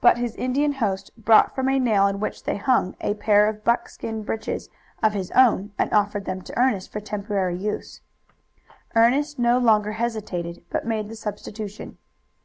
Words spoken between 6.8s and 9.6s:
for temporary use. Ernest no